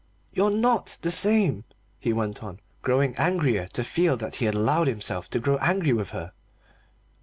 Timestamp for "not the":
0.49-1.11